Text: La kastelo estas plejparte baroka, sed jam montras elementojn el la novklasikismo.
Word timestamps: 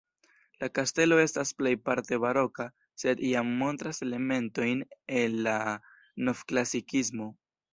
La 0.61 0.67
kastelo 0.77 1.19
estas 1.23 1.51
plejparte 1.59 2.19
baroka, 2.23 2.65
sed 3.03 3.21
jam 3.33 3.53
montras 3.61 4.03
elementojn 4.07 4.83
el 5.21 5.37
la 5.49 5.57
novklasikismo. 6.27 7.31